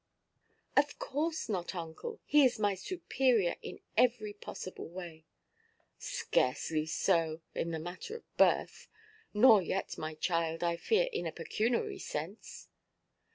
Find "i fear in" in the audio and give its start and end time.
10.63-11.27